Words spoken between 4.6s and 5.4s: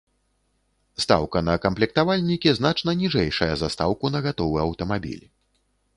аўтамабіль.